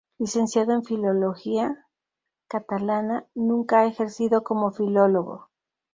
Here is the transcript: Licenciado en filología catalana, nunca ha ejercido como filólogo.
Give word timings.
Licenciado 0.17 0.73
en 0.73 0.83
filología 0.83 1.77
catalana, 2.47 3.27
nunca 3.35 3.81
ha 3.81 3.85
ejercido 3.85 4.43
como 4.43 4.71
filólogo. 4.71 5.51